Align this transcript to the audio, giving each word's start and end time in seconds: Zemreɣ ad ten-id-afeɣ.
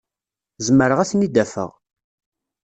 Zemreɣ 0.65 0.99
ad 0.99 1.07
ten-id-afeɣ. 1.09 1.71